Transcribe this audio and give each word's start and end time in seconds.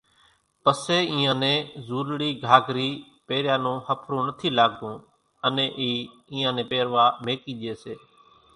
پسيَ 0.63 0.97
اينيان 1.07 1.37
نين 1.41 1.59
زُولڙِي 1.87 2.29
گھاگھرِي 2.45 2.89
پيريان 3.27 3.59
نون 3.63 3.77
ۿڦرون 3.87 4.21
نٿِي 4.27 4.49
لاڳتون 4.57 4.95
انين 5.47 5.69
اِي 5.81 5.89
اينيان 6.29 6.53
نين 6.57 6.67
پيروا 6.71 7.03
ميڪِي 7.25 7.53
ڄيَ 7.59 7.73
سي۔ 7.83 7.93